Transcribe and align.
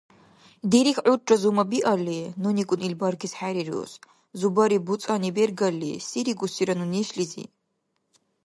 Дирихь 0.71 1.01
гӀурра 1.05 1.35
зумабиалли, 1.41 2.19
нуникӀун 2.41 2.81
ил 2.87 2.93
баргес 3.01 3.33
хӀерирус. 3.39 3.91
Зубари 4.39 4.77
буцӀани 4.85 5.29
бергалли, 5.37 5.93
се 6.07 6.19
рикӀусира 6.25 6.73
ну 6.79 6.85
нешлизи? 6.93 7.43